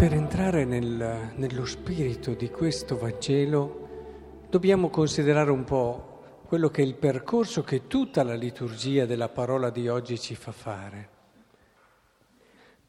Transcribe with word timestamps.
per 0.00 0.14
entrare 0.14 0.64
nel, 0.64 1.32
nello 1.34 1.66
spirito 1.66 2.32
di 2.32 2.48
questo 2.48 2.96
Vangelo 2.96 4.46
dobbiamo 4.48 4.88
considerare 4.88 5.50
un 5.50 5.62
po' 5.64 6.40
quello 6.46 6.70
che 6.70 6.80
è 6.80 6.86
il 6.86 6.94
percorso 6.94 7.62
che 7.62 7.86
tutta 7.86 8.22
la 8.22 8.32
liturgia 8.32 9.04
della 9.04 9.28
parola 9.28 9.68
di 9.68 9.88
oggi 9.88 10.18
ci 10.18 10.34
fa 10.34 10.52
fare. 10.52 11.08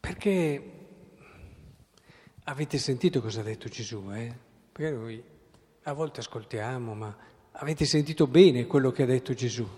Perché 0.00 0.72
avete 2.44 2.78
sentito 2.78 3.20
cosa 3.20 3.40
ha 3.40 3.44
detto 3.44 3.68
Gesù, 3.68 4.10
eh? 4.10 4.34
Perché 4.72 4.90
noi 4.90 5.22
a 5.82 5.92
volte 5.92 6.20
ascoltiamo, 6.20 6.94
ma 6.94 7.14
avete 7.50 7.84
sentito 7.84 8.26
bene 8.26 8.64
quello 8.64 8.90
che 8.90 9.02
ha 9.02 9.06
detto 9.06 9.34
Gesù. 9.34 9.68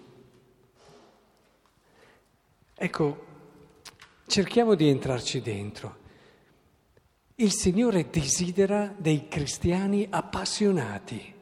Ecco, 2.77 3.25
cerchiamo 4.25 4.77
di 4.77 4.89
entrarci 4.89 5.41
dentro. 5.41 6.03
Il 7.37 7.51
Signore 7.51 8.11
desidera 8.11 8.95
dei 8.97 9.27
cristiani 9.27 10.07
appassionati. 10.09 11.35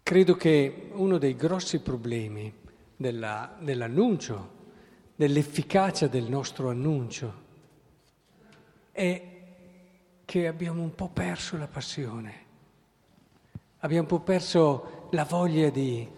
Credo 0.00 0.34
che 0.36 0.90
uno 0.92 1.18
dei 1.18 1.34
grossi 1.34 1.80
problemi 1.80 2.54
della, 2.94 3.56
dell'annuncio, 3.58 4.50
dell'efficacia 5.16 6.06
del 6.06 6.28
nostro 6.28 6.70
annuncio, 6.70 7.34
è 8.92 9.22
che 10.24 10.46
abbiamo 10.46 10.80
un 10.80 10.94
po' 10.94 11.08
perso 11.08 11.56
la 11.56 11.66
passione, 11.66 12.34
abbiamo 13.78 14.02
un 14.02 14.08
po' 14.08 14.20
perso 14.20 15.08
la 15.10 15.24
voglia 15.24 15.68
di... 15.70 16.08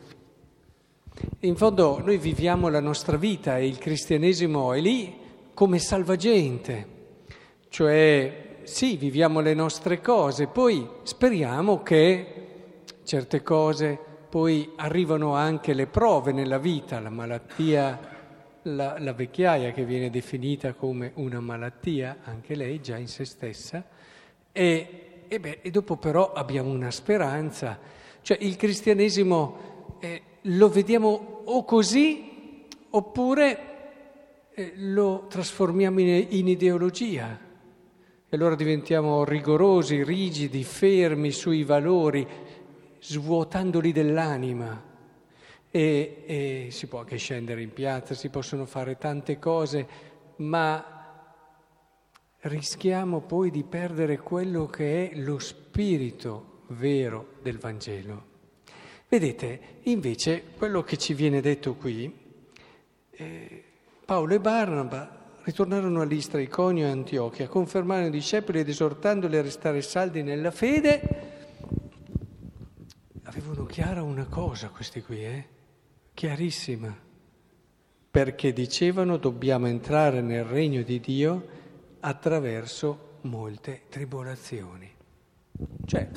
In 1.41 1.56
fondo 1.56 2.01
noi 2.01 2.19
viviamo 2.19 2.69
la 2.69 2.81
nostra 2.81 3.17
vita 3.17 3.56
e 3.56 3.67
il 3.67 3.79
cristianesimo 3.79 4.75
è 4.75 4.81
lì 4.81 5.17
come 5.55 5.79
salvagente 5.79 6.97
cioè, 7.69 8.61
sì, 8.62 8.97
viviamo 8.97 9.41
le 9.41 9.55
nostre 9.55 10.00
cose, 10.00 10.47
poi 10.47 10.86
speriamo 11.02 11.83
che 11.83 12.47
certe 13.05 13.42
cose, 13.42 13.98
poi 14.28 14.72
arrivano 14.77 15.34
anche 15.34 15.72
le 15.72 15.86
prove 15.86 16.33
nella 16.33 16.58
vita, 16.58 17.00
la 17.00 17.11
malattia, 17.11 18.16
la, 18.62 18.96
la 18.98 19.12
vecchiaia 19.12 19.72
che 19.72 19.84
viene 19.84 20.11
definita 20.11 20.74
come 20.74 21.12
una 21.14 21.41
malattia, 21.41 22.19
anche 22.24 22.55
lei 22.55 22.80
già 22.80 22.96
in 22.96 23.08
se 23.08 23.24
stessa, 23.24 23.83
e, 24.52 25.24
e, 25.27 25.41
beh, 25.41 25.61
e 25.62 25.70
dopo 25.70 25.96
però 25.96 26.33
abbiamo 26.33 26.70
una 26.70 26.91
speranza. 26.91 27.78
Cioè 28.20 28.36
il 28.41 28.56
cristianesimo 28.56 29.96
eh, 30.00 30.22
lo 30.42 30.69
vediamo 30.69 31.42
o 31.44 31.64
così 31.64 32.66
oppure 32.91 33.58
eh, 34.52 34.72
lo 34.77 35.27
trasformiamo 35.28 36.00
in, 36.00 36.27
in 36.30 36.48
ideologia. 36.48 37.48
E 38.31 38.37
allora 38.37 38.55
diventiamo 38.55 39.25
rigorosi, 39.25 40.05
rigidi, 40.05 40.62
fermi 40.62 41.31
sui 41.31 41.65
valori, 41.65 42.27
svuotandoli 43.01 43.91
dell'anima. 43.91 44.85
E, 45.70 46.25
e, 46.27 46.69
si 46.70 46.89
può 46.89 46.98
anche 46.98 47.17
scendere 47.17 47.62
in 47.62 47.73
piazza, 47.73 48.12
si 48.12 48.29
possono 48.29 48.67
fare 48.67 48.98
tante 48.98 49.39
cose, 49.39 49.89
ma 50.37 50.85
rischiamo 52.41 53.20
poi 53.23 53.51
di 53.51 53.65
perdere 53.65 54.19
quello 54.19 54.67
che 54.67 55.09
è 55.09 55.17
lo 55.17 55.39
spirito 55.39 56.65
vero 56.69 57.37
del 57.41 57.57
Vangelo. 57.57 58.25
Vedete, 59.09 59.61
invece, 59.85 60.45
quello 60.55 60.83
che 60.83 60.98
ci 60.98 61.14
viene 61.14 61.41
detto 61.41 61.77
qui, 61.77 62.14
eh, 63.11 63.64
Paolo 64.05 64.35
e 64.35 64.41
Barnaba 64.41 65.17
ritornarono 65.48 66.03
a 66.03 66.05
Listra, 66.05 66.42
Iconio 66.42 66.85
e 66.85 66.91
Antiochia, 66.91 67.48
confermarono 67.48 68.09
i 68.09 68.11
discepoli 68.11 68.61
ed 68.61 68.69
esortandoli 68.69 69.35
a 69.35 69.41
restare 69.41 69.81
saldi 69.81 70.23
nella 70.23 70.51
fede. 70.51 71.01
Avevano 73.23 73.64
chiara 73.64 74.03
una 74.03 74.27
cosa 74.27 74.69
questi 74.69 75.01
qui, 75.01 75.25
eh? 75.25 75.47
chiarissima, 76.13 76.95
perché 78.11 78.53
dicevano 78.53 79.17
dobbiamo 79.17 79.69
entrare 79.69 80.20
nel 80.20 80.45
regno 80.45 80.83
di 80.83 81.01
Dio 81.01 81.47
attraverso 82.01 83.17
molte 83.23 83.85
tribolazioni. 83.89 84.92
Cioè, 85.87 86.11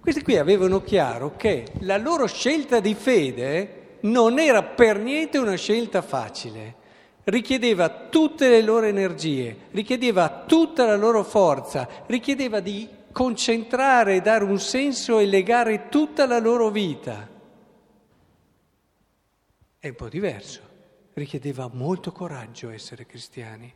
questi 0.00 0.22
qui 0.22 0.36
avevano 0.36 0.82
chiaro 0.82 1.34
che 1.36 1.64
la 1.80 1.96
loro 1.96 2.26
scelta 2.26 2.80
di 2.80 2.94
fede 2.94 4.00
non 4.02 4.38
era 4.38 4.62
per 4.62 4.98
niente 4.98 5.38
una 5.38 5.56
scelta 5.56 6.02
facile 6.02 6.82
richiedeva 7.24 7.88
tutte 7.88 8.48
le 8.48 8.60
loro 8.60 8.86
energie, 8.86 9.68
richiedeva 9.70 10.44
tutta 10.46 10.84
la 10.84 10.96
loro 10.96 11.22
forza, 11.22 11.88
richiedeva 12.06 12.60
di 12.60 12.88
concentrare, 13.12 14.20
dare 14.20 14.44
un 14.44 14.58
senso 14.58 15.18
e 15.18 15.26
legare 15.26 15.88
tutta 15.88 16.26
la 16.26 16.38
loro 16.38 16.70
vita. 16.70 17.28
È 19.78 19.88
un 19.88 19.94
po' 19.94 20.08
diverso, 20.08 20.60
richiedeva 21.14 21.70
molto 21.72 22.12
coraggio 22.12 22.70
essere 22.70 23.06
cristiani. 23.06 23.72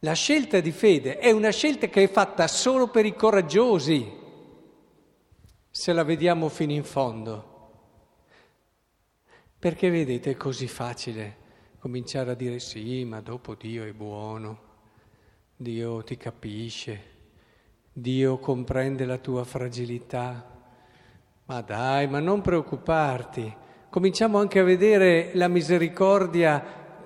La 0.00 0.12
scelta 0.12 0.60
di 0.60 0.70
fede 0.70 1.18
è 1.18 1.30
una 1.32 1.50
scelta 1.50 1.88
che 1.88 2.04
è 2.04 2.08
fatta 2.08 2.46
solo 2.46 2.88
per 2.88 3.04
i 3.04 3.14
coraggiosi, 3.14 4.26
se 5.70 5.92
la 5.92 6.04
vediamo 6.04 6.48
fino 6.48 6.72
in 6.72 6.84
fondo. 6.84 7.56
Perché 9.58 9.90
vedete 9.90 10.30
è 10.30 10.36
così 10.36 10.68
facile 10.68 11.46
cominciare 11.88 12.32
a 12.32 12.34
dire 12.34 12.58
sì, 12.58 13.02
ma 13.06 13.22
dopo 13.22 13.54
Dio 13.54 13.82
è 13.82 13.92
buono, 13.92 14.58
Dio 15.56 16.04
ti 16.04 16.18
capisce, 16.18 17.00
Dio 17.90 18.36
comprende 18.36 19.06
la 19.06 19.16
tua 19.16 19.42
fragilità. 19.42 20.50
Ma 21.46 21.62
dai, 21.62 22.06
ma 22.06 22.20
non 22.20 22.42
preoccuparti. 22.42 23.56
Cominciamo 23.88 24.38
anche 24.38 24.58
a 24.58 24.64
vedere 24.64 25.30
la 25.32 25.48
misericordia 25.48 26.62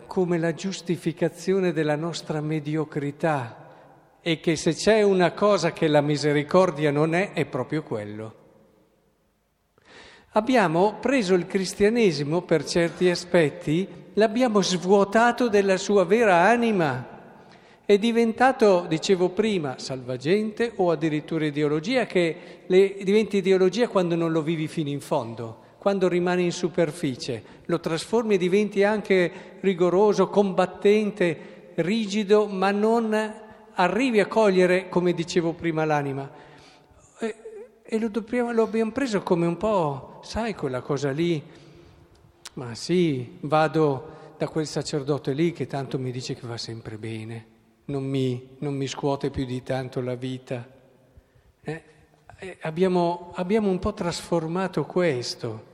come 0.08 0.36
la 0.36 0.52
giustificazione 0.52 1.72
della 1.72 1.94
nostra 1.94 2.40
mediocrità 2.40 4.18
e 4.20 4.40
che 4.40 4.56
se 4.56 4.74
c'è 4.74 5.02
una 5.02 5.30
cosa 5.30 5.72
che 5.72 5.86
la 5.86 6.00
misericordia 6.00 6.90
non 6.90 7.14
è, 7.14 7.34
è 7.34 7.44
proprio 7.44 7.84
quello. 7.84 8.34
Abbiamo 10.32 10.96
preso 10.98 11.34
il 11.34 11.46
cristianesimo 11.46 12.42
per 12.42 12.64
certi 12.64 13.08
aspetti, 13.08 14.00
l'abbiamo 14.14 14.60
svuotato 14.62 15.48
della 15.48 15.76
sua 15.76 16.04
vera 16.04 16.48
anima. 16.48 17.08
È 17.84 17.98
diventato, 17.98 18.86
dicevo 18.88 19.30
prima, 19.30 19.74
salvagente 19.78 20.72
o 20.76 20.90
addirittura 20.90 21.46
ideologia, 21.46 22.06
che 22.06 22.36
le, 22.66 22.96
diventi 23.02 23.38
ideologia 23.38 23.88
quando 23.88 24.14
non 24.14 24.32
lo 24.32 24.42
vivi 24.42 24.68
fino 24.68 24.88
in 24.88 25.00
fondo, 25.00 25.58
quando 25.78 26.08
rimani 26.08 26.44
in 26.44 26.52
superficie, 26.52 27.42
lo 27.66 27.80
trasformi 27.80 28.34
e 28.34 28.38
diventi 28.38 28.84
anche 28.84 29.32
rigoroso, 29.60 30.28
combattente, 30.28 31.72
rigido, 31.76 32.46
ma 32.46 32.70
non 32.70 33.40
arrivi 33.74 34.20
a 34.20 34.26
cogliere, 34.26 34.88
come 34.88 35.12
dicevo 35.12 35.52
prima, 35.52 35.84
l'anima. 35.84 36.30
E 37.84 37.98
lo, 37.98 38.08
dobbiamo, 38.08 38.52
lo 38.52 38.62
abbiamo 38.62 38.92
preso 38.92 39.22
come 39.22 39.44
un 39.44 39.56
po', 39.56 40.20
sai, 40.22 40.54
quella 40.54 40.80
cosa 40.80 41.10
lì. 41.10 41.42
Ma 42.54 42.74
sì, 42.74 43.38
vado 43.40 44.34
da 44.36 44.46
quel 44.46 44.66
sacerdote 44.66 45.32
lì 45.32 45.52
che 45.52 45.66
tanto 45.66 45.98
mi 45.98 46.10
dice 46.10 46.34
che 46.34 46.46
va 46.46 46.58
sempre 46.58 46.98
bene, 46.98 47.46
non 47.86 48.04
mi, 48.04 48.56
non 48.58 48.74
mi 48.74 48.86
scuote 48.86 49.30
più 49.30 49.46
di 49.46 49.62
tanto 49.62 50.02
la 50.02 50.14
vita. 50.14 50.68
Eh? 51.62 51.82
Abbiamo, 52.60 53.32
abbiamo 53.36 53.70
un 53.70 53.78
po' 53.78 53.94
trasformato 53.94 54.84
questo. 54.84 55.70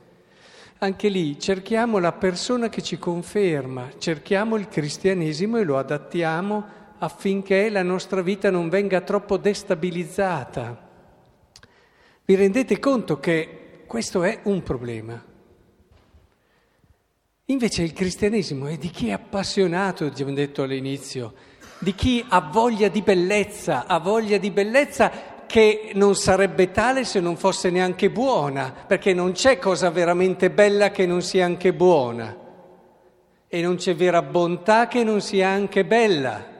Anche 0.77 1.09
lì 1.09 1.37
cerchiamo 1.37 1.97
la 1.97 2.13
persona 2.13 2.69
che 2.69 2.81
ci 2.81 2.97
conferma, 2.97 3.89
cerchiamo 3.97 4.55
il 4.55 4.69
cristianesimo 4.69 5.57
e 5.57 5.63
lo 5.63 5.77
adattiamo 5.77 6.77
affinché 6.99 7.69
la 7.69 7.83
nostra 7.83 8.21
vita 8.21 8.49
non 8.49 8.69
venga 8.69 9.01
troppo 9.01 9.35
destabilizzata. 9.35 10.87
Vi 12.23 12.35
rendete 12.35 12.79
conto 12.79 13.19
che 13.19 13.83
questo 13.85 14.23
è 14.23 14.39
un 14.43 14.63
problema? 14.63 15.28
Invece 17.49 17.81
il 17.81 17.93
cristianesimo 17.93 18.67
è 18.67 18.77
di 18.77 18.91
chi 18.91 19.07
è 19.07 19.13
appassionato, 19.13 20.05
abbiamo 20.05 20.33
detto 20.33 20.61
all'inizio, 20.61 21.33
di 21.79 21.95
chi 21.95 22.23
ha 22.29 22.41
voglia 22.41 22.89
di 22.89 23.01
bellezza, 23.01 23.87
ha 23.87 23.97
voglia 23.97 24.37
di 24.37 24.51
bellezza 24.51 25.11
che 25.47 25.89
non 25.95 26.15
sarebbe 26.15 26.69
tale 26.69 27.05
se 27.05 27.19
non 27.19 27.37
fosse 27.37 27.71
neanche 27.71 28.11
buona, 28.11 28.71
perché 28.71 29.15
non 29.15 29.31
c'è 29.31 29.57
cosa 29.57 29.89
veramente 29.89 30.51
bella 30.51 30.91
che 30.91 31.07
non 31.07 31.23
sia 31.23 31.43
anche 31.45 31.73
buona 31.73 32.37
e 33.47 33.61
non 33.63 33.77
c'è 33.77 33.95
vera 33.95 34.21
bontà 34.21 34.87
che 34.87 35.03
non 35.03 35.19
sia 35.19 35.49
anche 35.49 35.83
bella. 35.83 36.58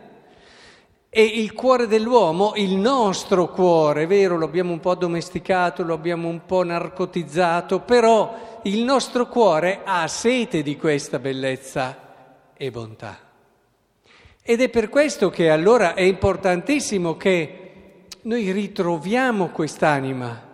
E 1.11 1.23
il 1.23 1.53
cuore 1.53 1.87
dell'uomo, 1.87 2.53
il 2.55 2.75
nostro 2.75 3.47
cuore, 3.47 4.03
è 4.03 4.07
vero, 4.07 4.37
lo 4.37 4.45
abbiamo 4.45 4.71
un 4.71 4.79
po' 4.79 4.91
addomesticato, 4.91 5.83
lo 5.83 5.95
abbiamo 5.95 6.27
un 6.27 6.45
po' 6.45 6.63
narcotizzato, 6.63 7.79
però 7.79 8.59
il 8.63 8.83
nostro 8.83 9.27
cuore 9.27 9.81
ha 9.83 10.07
sete 10.07 10.61
di 10.61 10.77
questa 10.77 11.17
bellezza 11.17 12.51
e 12.55 12.69
bontà. 12.69 13.17
Ed 14.43 14.61
è 14.61 14.69
per 14.69 14.89
questo 14.89 15.31
che 15.31 15.49
allora 15.49 15.95
è 15.95 16.01
importantissimo 16.01 17.17
che 17.17 18.05
noi 18.21 18.51
ritroviamo 18.51 19.49
quest'anima. 19.49 20.48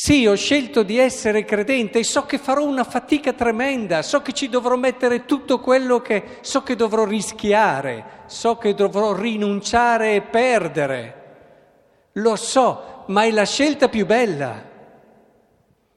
Sì, 0.00 0.28
ho 0.28 0.36
scelto 0.36 0.84
di 0.84 0.96
essere 0.96 1.44
credente 1.44 1.98
e 1.98 2.04
so 2.04 2.24
che 2.24 2.38
farò 2.38 2.64
una 2.64 2.84
fatica 2.84 3.32
tremenda, 3.32 4.02
so 4.02 4.22
che 4.22 4.32
ci 4.32 4.48
dovrò 4.48 4.76
mettere 4.76 5.24
tutto 5.24 5.58
quello 5.58 6.00
che 6.00 6.38
so 6.42 6.62
che 6.62 6.76
dovrò 6.76 7.04
rischiare, 7.04 8.22
so 8.26 8.58
che 8.58 8.74
dovrò 8.74 9.12
rinunciare 9.12 10.14
e 10.14 10.22
perdere. 10.22 12.10
Lo 12.12 12.36
so, 12.36 13.06
ma 13.08 13.24
è 13.24 13.32
la 13.32 13.44
scelta 13.44 13.88
più 13.88 14.06
bella. 14.06 14.70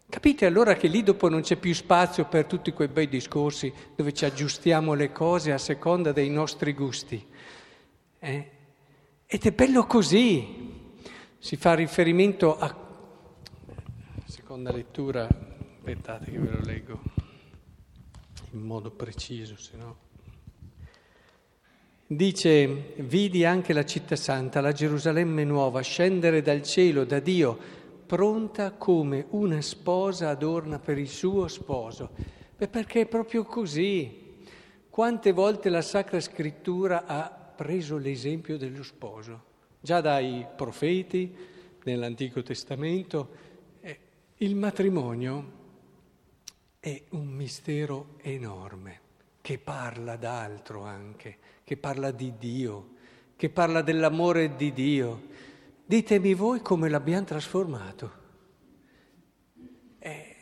Capite 0.10 0.48
allora 0.48 0.74
che 0.74 0.88
lì 0.88 1.04
dopo 1.04 1.30
non 1.30 1.42
c'è 1.42 1.58
più 1.58 1.76
spazio 1.76 2.26
per 2.26 2.46
tutti 2.46 2.74
quei 2.74 2.88
bei 2.88 3.08
discorsi 3.08 3.72
dove 3.96 4.14
ci 4.14 4.26
aggiustiamo 4.26 4.96
le 4.96 5.12
cose 5.12 5.52
a 5.52 5.60
seconda 5.60 6.12
dei 6.12 6.32
nostri 6.32 6.74
gusti. 6.74 7.24
Eh? 8.18 8.52
Ed 9.28 9.46
è 9.46 9.52
bello 9.52 9.86
così. 9.86 10.90
Si 11.38 11.56
fa 11.56 11.76
riferimento 11.76 12.58
a... 12.58 12.81
Seconda 14.52 14.76
lettura, 14.76 15.30
aspettate 15.78 16.30
che 16.30 16.38
ve 16.38 16.50
lo 16.50 16.60
leggo 16.66 17.00
in 18.52 18.60
modo 18.60 18.92
preciso, 18.92 19.56
se 19.56 19.78
no... 19.78 19.96
Dice, 22.06 22.92
vidi 22.98 23.46
anche 23.46 23.72
la 23.72 23.86
città 23.86 24.18
santa, 24.18 24.60
la 24.60 24.74
Gerusalemme 24.74 25.46
nuova, 25.46 25.80
scendere 25.80 26.42
dal 26.42 26.64
cielo, 26.64 27.06
da 27.06 27.22
Dio, 27.22 27.58
pronta 28.06 28.74
come 28.74 29.26
una 29.30 29.62
sposa 29.62 30.28
adorna 30.28 30.80
per 30.80 30.98
il 30.98 31.08
suo 31.08 31.48
sposo. 31.48 32.10
Beh, 32.58 32.68
perché 32.68 33.04
è 33.04 33.08
proprio 33.08 33.46
così. 33.46 34.36
Quante 34.90 35.32
volte 35.32 35.70
la 35.70 35.82
Sacra 35.82 36.20
Scrittura 36.20 37.06
ha 37.06 37.30
preso 37.30 37.96
l'esempio 37.96 38.58
dello 38.58 38.84
sposo? 38.84 39.44
Già 39.80 40.02
dai 40.02 40.46
profeti 40.58 41.34
nell'Antico 41.86 42.44
Testamento, 42.44 43.48
il 44.42 44.56
matrimonio 44.56 45.60
è 46.80 47.04
un 47.10 47.28
mistero 47.28 48.16
enorme 48.22 49.00
che 49.42 49.58
parla 49.58 50.16
d'altro 50.16 50.84
anche, 50.84 51.38
che 51.64 51.78
parla 51.78 52.12
di 52.12 52.34
Dio, 52.38 52.90
che 53.36 53.50
parla 53.50 53.82
dell'amore 53.82 54.56
di 54.56 54.72
Dio 54.74 55.30
Ditemi 55.92 56.34
voi 56.36 56.62
come 56.62 56.88
l'abbiamo 56.88 57.26
trasformato. 57.26 58.12
Eh, 60.00 60.36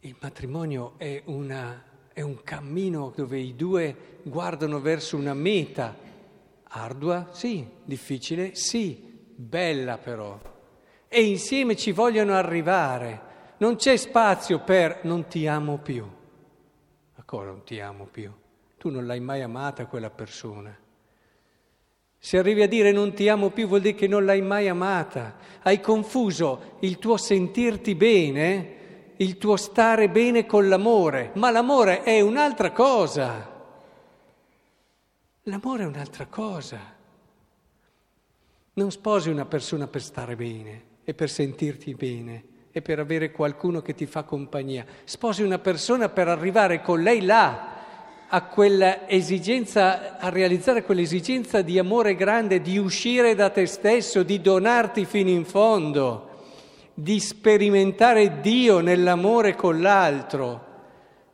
il 0.00 0.16
matrimonio 0.18 0.94
è, 0.96 1.22
una, 1.26 1.84
è 2.12 2.20
un 2.20 2.42
cammino 2.42 3.12
dove 3.14 3.38
i 3.38 3.54
due 3.54 4.18
guardano 4.24 4.80
verso 4.80 5.16
una 5.16 5.34
meta 5.34 5.96
ardua, 6.64 7.28
sì, 7.32 7.64
difficile, 7.84 8.56
sì, 8.56 9.00
bella 9.36 9.98
però. 9.98 10.55
E 11.08 11.24
insieme 11.24 11.76
ci 11.76 11.92
vogliono 11.92 12.34
arrivare. 12.34 13.24
Non 13.58 13.76
c'è 13.76 13.96
spazio 13.96 14.60
per 14.60 15.00
non 15.04 15.28
ti 15.28 15.46
amo 15.46 15.78
più. 15.78 16.06
Ancora 17.14 17.46
non 17.46 17.62
ti 17.64 17.80
amo 17.80 18.04
più. 18.04 18.30
Tu 18.76 18.90
non 18.90 19.06
l'hai 19.06 19.20
mai 19.20 19.40
amata 19.40 19.86
quella 19.86 20.10
persona. 20.10 20.76
Se 22.18 22.38
arrivi 22.38 22.62
a 22.62 22.68
dire 22.68 22.92
non 22.92 23.14
ti 23.14 23.28
amo 23.28 23.50
più 23.50 23.68
vuol 23.68 23.82
dire 23.82 23.94
che 23.94 24.08
non 24.08 24.24
l'hai 24.24 24.42
mai 24.42 24.68
amata. 24.68 25.36
Hai 25.62 25.80
confuso 25.80 26.76
il 26.80 26.98
tuo 26.98 27.16
sentirti 27.16 27.94
bene, 27.94 28.74
il 29.16 29.38
tuo 29.38 29.56
stare 29.56 30.08
bene 30.10 30.44
con 30.44 30.68
l'amore, 30.68 31.30
ma 31.34 31.50
l'amore 31.50 32.02
è 32.02 32.20
un'altra 32.20 32.72
cosa. 32.72 33.54
L'amore 35.42 35.84
è 35.84 35.86
un'altra 35.86 36.26
cosa. 36.26 36.94
Non 38.74 38.90
sposi 38.90 39.30
una 39.30 39.46
persona 39.46 39.86
per 39.86 40.02
stare 40.02 40.36
bene 40.36 40.94
e 41.08 41.14
per 41.14 41.30
sentirti 41.30 41.94
bene 41.94 42.42
e 42.72 42.82
per 42.82 42.98
avere 42.98 43.30
qualcuno 43.30 43.80
che 43.80 43.94
ti 43.94 44.06
fa 44.06 44.24
compagnia. 44.24 44.84
Sposi 45.04 45.42
una 45.42 45.60
persona 45.60 46.08
per 46.08 46.26
arrivare 46.26 46.82
con 46.82 47.00
lei 47.00 47.22
là 47.22 47.74
a 48.28 48.42
quell'esigenza, 48.42 50.18
a 50.18 50.28
realizzare 50.30 50.82
quell'esigenza 50.82 51.62
di 51.62 51.78
amore 51.78 52.16
grande, 52.16 52.60
di 52.60 52.76
uscire 52.76 53.36
da 53.36 53.50
te 53.50 53.66
stesso, 53.66 54.24
di 54.24 54.40
donarti 54.40 55.04
fino 55.04 55.30
in 55.30 55.44
fondo, 55.44 56.28
di 56.92 57.20
sperimentare 57.20 58.40
Dio 58.40 58.80
nell'amore 58.80 59.54
con 59.54 59.80
l'altro, 59.80 60.64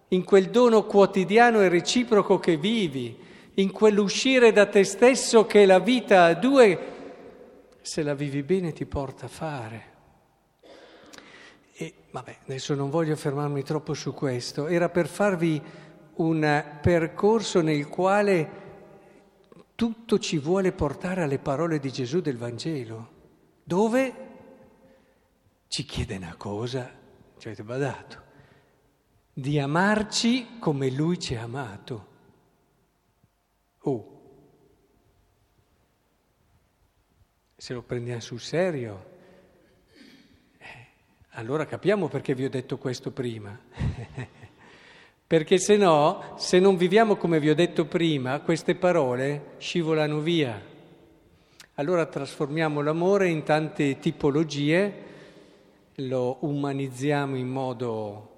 in 0.09 0.25
quel 0.25 0.51
dono 0.51 0.85
quotidiano 0.85 1.63
e 1.63 1.71
reciproco 1.71 2.39
che 2.39 2.59
vivi, 2.59 3.17
in 3.55 3.73
quell'uscire 3.73 4.53
da 4.53 4.67
te 4.67 4.85
stesso 4.85 5.47
che 5.47 5.65
la 5.65 5.79
vita 5.79 6.25
a 6.25 6.35
due, 6.35 6.79
se 7.83 8.03
la 8.03 8.15
vivi 8.15 8.43
bene, 8.43 8.73
ti 8.73 8.87
porta 8.87 9.27
a 9.27 9.29
fare. 9.29 9.91
E 11.75 11.95
vabbè, 12.11 12.39
adesso 12.45 12.75
non 12.75 12.91
voglio 12.91 13.17
fermarmi 13.17 13.63
troppo 13.63 13.95
su 13.95 14.15
questo, 14.15 14.67
era 14.67 14.89
per 14.89 15.09
farvi 15.09 15.61
un 16.15 16.79
percorso 16.81 17.61
nel 17.61 17.89
quale 17.89 18.61
tutto 19.75 20.19
ci 20.19 20.39
vuole 20.39 20.73
portare 20.73 21.23
alle 21.23 21.39
parole 21.39 21.79
di 21.79 21.91
Gesù 21.91 22.21
del 22.21 22.37
Vangelo, 22.37 23.11
dove 23.65 24.15
ci 25.67 25.85
chiede 25.85 26.17
una 26.17 26.35
cosa, 26.37 26.89
ci 27.39 27.47
avete 27.49 27.65
badato, 27.65 28.23
di 29.33 29.59
amarci 29.59 30.59
come 30.59 30.91
Lui 30.91 31.19
ci 31.19 31.35
ha 31.35 31.43
amato. 31.43 32.07
Oh, 33.85 34.12
se 37.63 37.75
lo 37.75 37.83
prendiamo 37.83 38.19
sul 38.19 38.41
serio, 38.41 39.05
eh, 40.59 40.87
allora 41.35 41.65
capiamo 41.65 42.09
perché 42.09 42.35
vi 42.35 42.45
ho 42.45 42.51
detto 42.51 42.77
questo 42.77 43.13
prima. 43.13 43.57
Perché 45.25 45.59
se 45.59 45.77
no, 45.77 46.35
se 46.39 46.59
non 46.59 46.77
viviamo 46.77 47.15
come 47.15 47.39
vi 47.39 47.51
ho 47.51 47.55
detto 47.55 47.87
prima, 47.87 48.41
queste 48.41 48.75
parole 48.75 49.55
scivolano 49.59 50.19
via. 50.19 50.61
Allora 51.75 52.05
trasformiamo 52.05 52.83
l'amore 52.83 53.29
in 53.29 53.45
tante 53.45 54.01
tipologie, 54.01 54.93
lo 55.95 56.39
umanizziamo 56.41 57.37
in, 57.37 57.49
modo, 57.49 58.31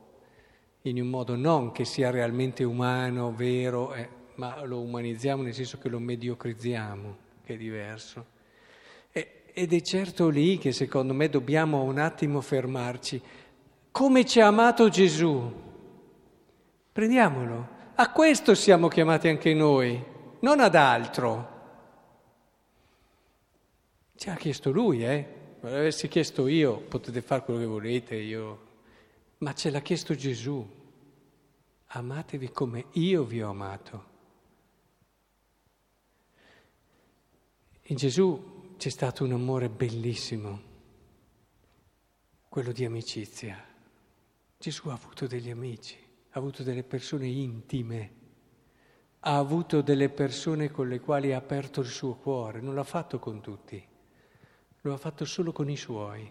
in 0.83 1.01
un 1.01 1.09
modo 1.09 1.35
non 1.35 1.73
che 1.73 1.87
sia 1.87 2.11
realmente 2.11 2.63
umano, 2.63 3.35
vero, 3.35 3.95
eh, 3.95 4.07
ma 4.35 4.63
lo 4.67 4.81
umanizziamo 4.83 5.43
nel 5.43 5.55
senso 5.55 5.79
che 5.79 5.89
lo 5.89 5.99
mediocrizziamo, 5.99 7.17
che 7.43 7.55
è 7.55 7.57
diverso. 7.57 8.33
Ed 9.57 9.73
è 9.73 9.81
certo 9.83 10.31
lì 10.31 10.59
che 10.59 10.73
secondo 10.73 11.15
me 11.15 11.29
dobbiamo 11.29 11.85
un 11.85 11.99
attimo 11.99 12.41
fermarci. 12.41 13.23
Come 13.93 14.27
ci 14.27 14.41
ha 14.41 14.49
amato 14.49 14.89
Gesù? 14.89 15.53
Prendiamolo. 16.91 17.69
A 17.95 18.11
questo 18.11 18.57
siamo 18.57 18.89
chiamati 18.89 19.29
anche 19.29 19.55
noi, 19.55 20.05
non 20.41 20.59
ad 20.59 20.75
altro. 20.75 21.53
Ci 24.17 24.29
ha 24.29 24.35
chiesto 24.35 24.73
lui, 24.73 25.05
eh? 25.05 25.27
Se 25.61 25.71
l'avessi 25.71 26.09
chiesto 26.09 26.49
io, 26.49 26.79
potete 26.79 27.23
fare 27.23 27.43
quello 27.45 27.61
che 27.61 27.67
volete, 27.67 28.17
io... 28.17 28.67
Ma 29.39 29.55
ce 29.55 29.71
l'ha 29.71 29.83
chiesto 29.83 30.17
Gesù. 30.17 30.69
Amatevi 31.87 32.51
come 32.51 32.87
io 32.95 33.23
vi 33.23 33.41
ho 33.41 33.51
amato. 33.51 34.05
In 37.83 37.97
Gesù 37.97 38.54
c'è 38.85 38.91
stato 38.91 39.25
un 39.25 39.33
amore 39.33 39.71
bellissimo, 39.71 40.61
quello 42.51 42.71
di 42.71 42.85
amicizia. 42.85 43.59
Gesù 44.59 44.91
ha 44.91 44.93
avuto 44.93 45.27
degli 45.27 45.49
amici 45.49 45.97
ha 46.29 46.39
avuto 46.39 46.63
delle 46.63 46.83
persone 46.83 47.27
intime, 47.27 48.13
ha 49.21 49.39
avuto 49.39 49.81
delle 49.81 50.11
persone 50.11 50.71
con 50.71 50.89
le 50.89 51.01
quali 51.01 51.33
ha 51.33 51.39
aperto 51.39 51.81
il 51.81 51.87
suo 51.87 52.17
cuore, 52.17 52.61
non 52.61 52.75
l'ha 52.75 52.85
fatto 52.85 53.19
con 53.19 53.41
tutti, 53.41 53.83
lo 54.83 54.93
ha 54.93 54.99
fatto 54.99 55.25
solo 55.25 55.51
con 55.53 55.71
i 55.71 55.79
suoi. 55.79 56.31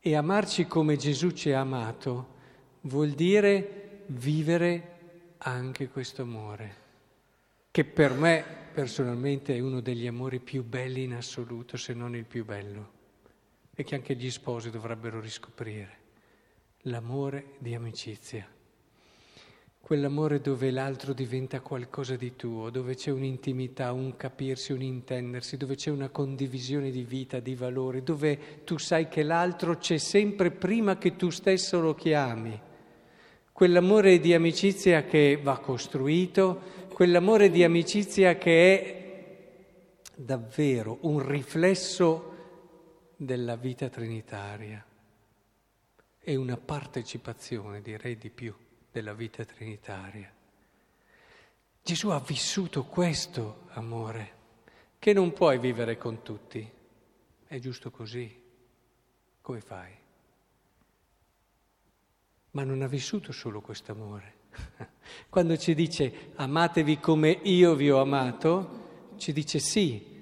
E 0.00 0.14
amarci 0.14 0.66
come 0.66 0.98
Gesù 0.98 1.30
ci 1.30 1.50
ha 1.50 1.60
amato 1.60 2.34
vuol 2.82 3.12
dire 3.12 4.02
vivere 4.08 5.36
anche 5.38 5.88
questo 5.88 6.20
amore, 6.20 6.76
che 7.70 7.86
per 7.86 8.12
me 8.12 8.63
personalmente 8.74 9.54
è 9.54 9.60
uno 9.60 9.80
degli 9.80 10.08
amori 10.08 10.40
più 10.40 10.64
belli 10.64 11.04
in 11.04 11.14
assoluto, 11.14 11.76
se 11.76 11.94
non 11.94 12.16
il 12.16 12.24
più 12.24 12.44
bello, 12.44 12.90
e 13.72 13.84
che 13.84 13.94
anche 13.94 14.16
gli 14.16 14.30
sposi 14.30 14.68
dovrebbero 14.68 15.20
riscoprire 15.20 16.02
l'amore 16.86 17.52
di 17.58 17.72
amicizia, 17.72 18.46
quell'amore 19.80 20.40
dove 20.40 20.72
l'altro 20.72 21.12
diventa 21.12 21.60
qualcosa 21.60 22.16
di 22.16 22.34
tuo, 22.34 22.68
dove 22.70 22.96
c'è 22.96 23.12
un'intimità, 23.12 23.92
un 23.92 24.16
capirsi, 24.16 24.72
un 24.72 24.82
intendersi, 24.82 25.56
dove 25.56 25.76
c'è 25.76 25.90
una 25.90 26.08
condivisione 26.08 26.90
di 26.90 27.04
vita, 27.04 27.38
di 27.38 27.54
valori, 27.54 28.02
dove 28.02 28.64
tu 28.64 28.76
sai 28.76 29.06
che 29.06 29.22
l'altro 29.22 29.78
c'è 29.78 29.98
sempre 29.98 30.50
prima 30.50 30.98
che 30.98 31.14
tu 31.14 31.30
stesso 31.30 31.80
lo 31.80 31.94
chiami. 31.94 32.60
Quell'amore 33.54 34.18
di 34.18 34.34
amicizia 34.34 35.04
che 35.04 35.38
va 35.40 35.60
costruito, 35.60 36.88
quell'amore 36.92 37.50
di 37.50 37.62
amicizia 37.62 38.36
che 38.36 38.80
è 38.80 40.12
davvero 40.16 40.98
un 41.02 41.24
riflesso 41.24 42.32
della 43.14 43.54
vita 43.54 43.88
trinitaria 43.88 44.84
e 46.18 46.34
una 46.34 46.56
partecipazione, 46.56 47.80
direi 47.80 48.18
di 48.18 48.30
più, 48.30 48.52
della 48.90 49.12
vita 49.12 49.44
trinitaria. 49.44 50.34
Gesù 51.80 52.08
ha 52.08 52.18
vissuto 52.18 52.82
questo 52.82 53.66
amore, 53.74 54.32
che 54.98 55.12
non 55.12 55.32
puoi 55.32 55.60
vivere 55.60 55.96
con 55.96 56.22
tutti, 56.22 56.68
è 57.46 57.58
giusto 57.60 57.92
così. 57.92 58.42
Come 59.40 59.60
fai? 59.60 60.03
Ma 62.54 62.62
non 62.62 62.82
ha 62.82 62.86
vissuto 62.86 63.32
solo 63.32 63.60
questo 63.60 63.90
amore. 63.90 64.32
Quando 65.28 65.56
ci 65.56 65.74
dice 65.74 66.30
amatevi 66.36 67.00
come 67.00 67.30
io 67.42 67.74
vi 67.74 67.90
ho 67.90 68.00
amato, 68.00 69.14
ci 69.16 69.32
dice 69.32 69.58
sì, 69.58 70.14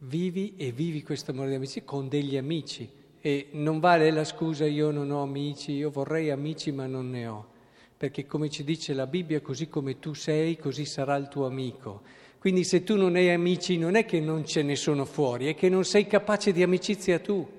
vivi 0.00 0.54
e 0.56 0.70
vivi 0.70 1.02
questo 1.02 1.30
amore 1.30 1.48
di 1.48 1.54
amicizia 1.54 1.82
con 1.84 2.08
degli 2.08 2.36
amici 2.36 2.88
e 3.20 3.48
non 3.52 3.80
vale 3.80 4.10
la 4.10 4.24
scusa 4.24 4.66
io 4.66 4.90
non 4.90 5.10
ho 5.10 5.22
amici, 5.22 5.72
io 5.72 5.90
vorrei 5.90 6.30
amici 6.30 6.72
ma 6.72 6.86
non 6.86 7.08
ne 7.10 7.26
ho, 7.26 7.48
perché 7.96 8.26
come 8.26 8.50
ci 8.50 8.64
dice 8.64 8.92
la 8.92 9.06
Bibbia, 9.06 9.40
così 9.40 9.68
come 9.68 9.98
tu 9.98 10.12
sei, 10.12 10.58
così 10.58 10.84
sarà 10.84 11.16
il 11.16 11.28
tuo 11.28 11.46
amico. 11.46 12.02
Quindi 12.38 12.64
se 12.64 12.84
tu 12.84 12.96
non 12.96 13.16
hai 13.16 13.30
amici 13.30 13.78
non 13.78 13.96
è 13.96 14.04
che 14.04 14.20
non 14.20 14.44
ce 14.44 14.62
ne 14.62 14.76
sono 14.76 15.06
fuori, 15.06 15.46
è 15.46 15.54
che 15.54 15.70
non 15.70 15.84
sei 15.84 16.06
capace 16.06 16.52
di 16.52 16.62
amicizia 16.62 17.18
tu. 17.18 17.56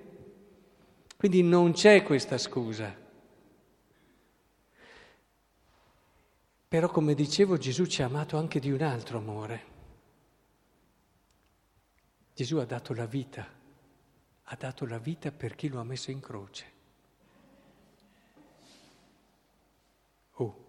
Quindi 1.19 1.43
non 1.43 1.73
c'è 1.73 2.01
questa 2.01 2.37
scusa. 2.37 2.95
Però 6.65 6.87
come 6.87 7.13
dicevo 7.13 7.57
Gesù 7.57 7.87
ci 7.87 8.01
ha 8.01 8.05
amato 8.05 8.37
anche 8.37 8.61
di 8.61 8.71
un 8.71 8.81
altro 8.81 9.17
amore. 9.17 9.63
Gesù 12.33 12.55
ha 12.55 12.63
dato 12.63 12.93
la 12.93 13.05
vita, 13.05 13.45
ha 14.43 14.55
dato 14.55 14.85
la 14.85 14.97
vita 14.97 15.29
per 15.33 15.55
chi 15.55 15.67
lo 15.67 15.81
ha 15.81 15.83
messo 15.83 16.09
in 16.09 16.21
croce. 16.21 16.65
Oh, 20.35 20.65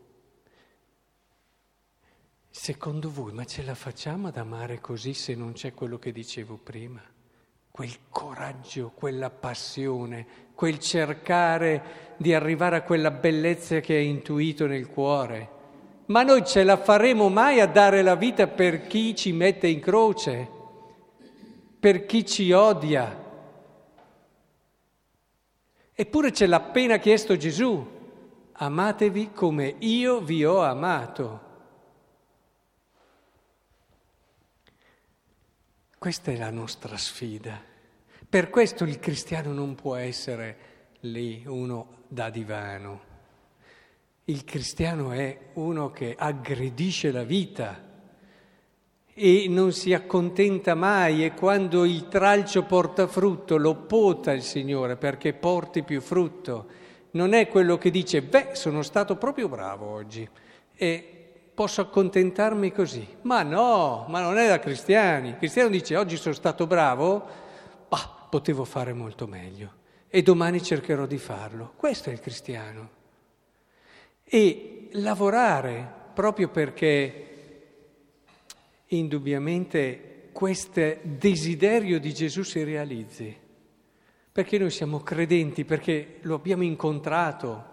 secondo 2.50 3.08
voi, 3.08 3.32
ma 3.32 3.44
ce 3.44 3.62
la 3.62 3.76
facciamo 3.76 4.26
ad 4.26 4.36
amare 4.36 4.80
così 4.80 5.14
se 5.14 5.36
non 5.36 5.52
c'è 5.52 5.72
quello 5.74 6.00
che 6.00 6.10
dicevo 6.10 6.56
prima? 6.56 7.18
Quel 7.80 7.96
coraggio, 8.10 8.92
quella 8.94 9.30
passione, 9.30 10.26
quel 10.54 10.78
cercare 10.78 12.12
di 12.18 12.34
arrivare 12.34 12.76
a 12.76 12.82
quella 12.82 13.10
bellezza 13.10 13.80
che 13.80 13.94
hai 13.94 14.06
intuito 14.06 14.66
nel 14.66 14.86
cuore 14.86 15.48
ma 16.08 16.22
noi 16.22 16.44
ce 16.44 16.62
la 16.62 16.76
faremo 16.76 17.30
mai 17.30 17.58
a 17.58 17.66
dare 17.66 18.02
la 18.02 18.16
vita 18.16 18.46
per 18.48 18.86
chi 18.86 19.16
ci 19.16 19.32
mette 19.32 19.66
in 19.66 19.80
croce, 19.80 20.46
per 21.80 22.04
chi 22.04 22.26
ci 22.26 22.52
odia? 22.52 23.18
Eppure 25.94 26.32
ce 26.34 26.46
l'ha 26.46 26.56
appena 26.56 26.98
chiesto 26.98 27.34
Gesù, 27.38 27.82
amatevi 28.52 29.32
come 29.32 29.76
io 29.78 30.20
vi 30.20 30.44
ho 30.44 30.60
amato. 30.60 31.48
Questa 35.96 36.30
è 36.30 36.36
la 36.36 36.50
nostra 36.50 36.96
sfida. 36.96 37.69
Per 38.30 38.48
questo 38.48 38.84
il 38.84 38.98
cristiano 38.98 39.52
non 39.52 39.74
può 39.74 39.96
essere 39.96 40.56
lì 41.00 41.42
uno 41.46 42.04
da 42.08 42.30
divano 42.30 43.08
il 44.30 44.44
cristiano 44.44 45.10
è 45.10 45.36
uno 45.54 45.90
che 45.90 46.14
aggredisce 46.16 47.10
la 47.10 47.24
vita 47.24 47.88
e 49.12 49.46
non 49.48 49.72
si 49.72 49.92
accontenta 49.92 50.74
mai 50.74 51.24
e 51.24 51.34
quando 51.34 51.84
il 51.84 52.06
tralcio 52.06 52.62
porta 52.62 53.08
frutto 53.08 53.56
lo 53.56 53.74
pota 53.74 54.32
il 54.32 54.42
Signore 54.42 54.96
perché 54.96 55.32
porti 55.32 55.82
più 55.82 56.00
frutto. 56.00 56.66
Non 57.12 57.32
è 57.32 57.48
quello 57.48 57.76
che 57.76 57.90
dice, 57.90 58.22
beh, 58.22 58.50
sono 58.52 58.82
stato 58.82 59.16
proprio 59.16 59.48
bravo 59.48 59.86
oggi 59.90 60.26
e 60.76 61.32
posso 61.52 61.80
accontentarmi 61.80 62.70
così. 62.70 63.06
Ma 63.22 63.42
no, 63.42 64.06
ma 64.08 64.20
non 64.20 64.38
è 64.38 64.46
da 64.46 64.60
cristiani. 64.60 65.30
Il 65.30 65.36
cristiano 65.38 65.70
dice, 65.70 65.96
oggi 65.96 66.16
sono 66.16 66.34
stato 66.34 66.68
bravo, 66.68 67.48
potevo 68.30 68.64
fare 68.64 68.94
molto 68.94 69.26
meglio 69.26 69.74
e 70.08 70.22
domani 70.22 70.62
cercherò 70.62 71.04
di 71.06 71.18
farlo. 71.18 71.74
Questo 71.76 72.08
è 72.08 72.12
il 72.12 72.20
cristiano 72.20 72.90
e 74.24 74.88
lavorare 74.92 75.98
proprio 76.14 76.48
perché 76.48 77.26
indubbiamente 78.86 80.28
questo 80.32 80.96
desiderio 81.02 82.00
di 82.00 82.14
Gesù 82.14 82.42
si 82.42 82.62
realizzi. 82.62 83.36
Perché 84.32 84.58
noi 84.58 84.70
siamo 84.70 85.00
credenti, 85.00 85.64
perché 85.64 86.18
lo 86.22 86.36
abbiamo 86.36 86.62
incontrato, 86.62 87.64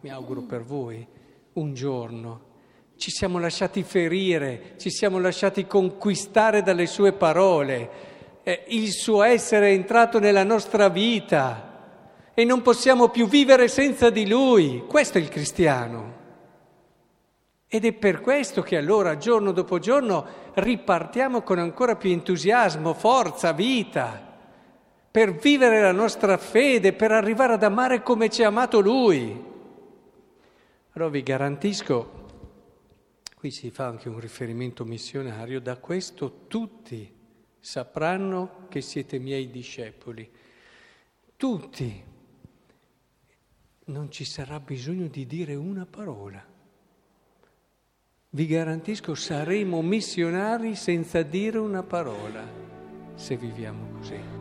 mi 0.00 0.10
auguro 0.10 0.42
per 0.42 0.62
voi, 0.62 1.06
un 1.54 1.74
giorno. 1.74 2.52
Ci 2.96 3.10
siamo 3.10 3.38
lasciati 3.38 3.82
ferire, 3.82 4.74
ci 4.78 4.90
siamo 4.90 5.18
lasciati 5.18 5.66
conquistare 5.66 6.62
dalle 6.62 6.86
sue 6.86 7.12
parole. 7.12 8.12
Eh, 8.46 8.64
il 8.68 8.92
suo 8.92 9.22
essere 9.22 9.70
è 9.70 9.72
entrato 9.72 10.18
nella 10.18 10.44
nostra 10.44 10.90
vita 10.90 11.72
e 12.34 12.44
non 12.44 12.60
possiamo 12.60 13.08
più 13.08 13.26
vivere 13.26 13.68
senza 13.68 14.10
di 14.10 14.28
lui. 14.28 14.84
Questo 14.86 15.16
è 15.16 15.20
il 15.22 15.30
cristiano. 15.30 16.12
Ed 17.66 17.86
è 17.86 17.92
per 17.94 18.20
questo 18.20 18.60
che 18.60 18.76
allora 18.76 19.16
giorno 19.16 19.50
dopo 19.50 19.78
giorno 19.78 20.26
ripartiamo 20.52 21.40
con 21.40 21.58
ancora 21.58 21.96
più 21.96 22.10
entusiasmo, 22.10 22.92
forza, 22.92 23.52
vita, 23.52 24.32
per 25.10 25.32
vivere 25.32 25.80
la 25.80 25.92
nostra 25.92 26.36
fede, 26.36 26.92
per 26.92 27.12
arrivare 27.12 27.54
ad 27.54 27.62
amare 27.62 28.02
come 28.02 28.28
ci 28.28 28.42
ha 28.42 28.48
amato 28.48 28.80
Lui. 28.80 29.42
Allora 30.92 31.10
vi 31.10 31.22
garantisco, 31.22 32.10
qui 33.36 33.50
si 33.50 33.70
fa 33.70 33.86
anche 33.86 34.10
un 34.10 34.20
riferimento 34.20 34.84
missionario, 34.84 35.60
da 35.60 35.78
questo 35.78 36.44
tutti 36.46 37.13
sapranno 37.64 38.66
che 38.68 38.82
siete 38.82 39.18
miei 39.18 39.50
discepoli. 39.50 40.30
Tutti 41.34 42.04
non 43.86 44.10
ci 44.10 44.24
sarà 44.26 44.60
bisogno 44.60 45.06
di 45.06 45.24
dire 45.24 45.54
una 45.54 45.86
parola. 45.86 46.44
Vi 48.28 48.46
garantisco, 48.46 49.14
saremo 49.14 49.80
missionari 49.80 50.74
senza 50.74 51.22
dire 51.22 51.56
una 51.56 51.82
parola, 51.82 52.46
se 53.14 53.34
viviamo 53.38 53.96
così. 53.96 54.33